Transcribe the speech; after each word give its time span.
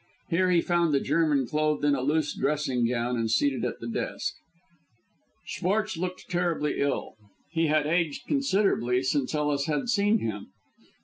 Here 0.31 0.49
he 0.49 0.61
found 0.61 0.95
the 0.95 0.99
German 0.99 1.45
clothed 1.45 1.85
in 1.85 1.93
a 1.93 2.01
loose 2.01 2.33
dressing 2.33 2.87
gown 2.87 3.15
and 3.17 3.29
seated 3.29 3.63
at 3.63 3.79
the 3.79 3.87
desk. 3.87 4.33
Schwartz 5.45 5.95
looked 5.95 6.27
terribly 6.27 6.79
ill. 6.79 7.13
He 7.51 7.67
had 7.67 7.85
aged 7.85 8.23
considerably 8.25 9.03
since 9.03 9.35
Ellis 9.35 9.67
had 9.67 9.89
seen 9.89 10.17
him. 10.17 10.47